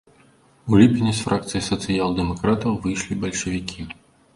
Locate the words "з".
1.19-1.27